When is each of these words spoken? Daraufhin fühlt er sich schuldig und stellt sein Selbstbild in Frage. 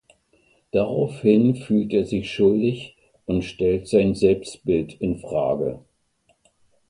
Daraufhin 0.71 1.55
fühlt 1.55 1.93
er 1.93 2.05
sich 2.07 2.33
schuldig 2.33 2.97
und 3.27 3.43
stellt 3.43 3.87
sein 3.87 4.15
Selbstbild 4.15 4.95
in 4.99 5.19
Frage. 5.19 5.81